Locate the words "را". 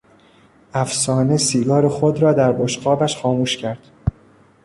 2.21-2.33